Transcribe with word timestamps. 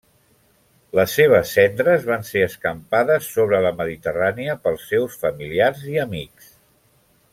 Les 0.99 1.11
seves 1.17 1.51
cendres 1.57 2.07
van 2.07 2.25
ser 2.29 2.41
escampades 2.45 3.27
sobre 3.35 3.61
la 3.67 3.73
Mediterrània 3.83 4.57
pels 4.65 4.89
seus 4.93 5.19
familiars 5.27 5.85
i 5.93 6.01
amics. 6.07 6.51